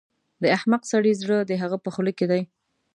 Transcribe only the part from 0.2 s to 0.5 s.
د